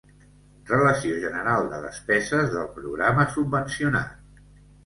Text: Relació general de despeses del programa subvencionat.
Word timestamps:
Relació 0.69 1.19
general 1.25 1.69
de 1.73 1.81
despeses 1.83 2.49
del 2.57 2.67
programa 2.79 3.27
subvencionat. 3.37 4.45